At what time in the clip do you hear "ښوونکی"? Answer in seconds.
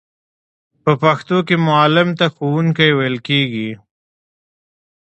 2.35-2.89